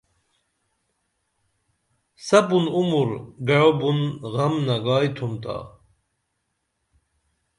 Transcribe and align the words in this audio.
سپُن 2.25 2.65
عمر 2.75 3.09
گعئو 3.47 3.71
بُن 3.79 3.99
غم 4.33 4.53
نگائی 4.67 5.09
تُھم 5.15 5.33
تا 5.43 5.55